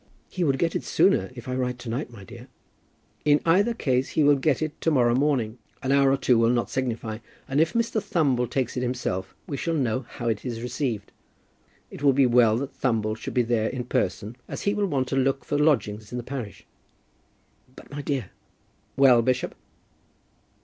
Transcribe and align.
"He 0.31 0.43
would 0.43 0.57
get 0.57 0.75
it 0.75 0.83
sooner, 0.83 1.29
if 1.35 1.47
I 1.47 1.53
write 1.53 1.77
to 1.77 1.87
night, 1.89 2.09
my 2.09 2.23
dear." 2.23 2.47
"In 3.23 3.39
either 3.45 3.75
case 3.75 4.09
he 4.09 4.23
will 4.23 4.33
get 4.35 4.59
it 4.59 4.81
to 4.81 4.89
morrow 4.89 5.13
morning. 5.13 5.59
An 5.83 5.91
hour 5.91 6.09
or 6.11 6.17
two 6.17 6.39
will 6.39 6.49
not 6.49 6.71
signify, 6.71 7.19
and 7.47 7.61
if 7.61 7.73
Mr. 7.73 8.01
Thumble 8.01 8.47
takes 8.49 8.75
it 8.75 8.81
himself 8.81 9.35
we 9.45 9.57
shall 9.57 9.75
know 9.75 9.99
how 10.09 10.27
it 10.27 10.43
is 10.43 10.63
received. 10.63 11.11
It 11.91 12.01
will 12.01 12.13
be 12.13 12.25
well 12.25 12.57
that 12.57 12.73
Thumble 12.73 13.13
should 13.15 13.35
be 13.35 13.43
there 13.43 13.69
in 13.69 13.83
person 13.83 14.35
as 14.47 14.63
he 14.63 14.73
will 14.73 14.87
want 14.87 15.07
to 15.09 15.15
look 15.15 15.45
for 15.45 15.59
lodgings 15.59 16.11
in 16.11 16.17
the 16.17 16.23
parish." 16.23 16.65
"But, 17.75 17.91
my 17.91 18.01
dear" 18.01 18.31
"Well, 18.97 19.21
bishop?" 19.21 19.53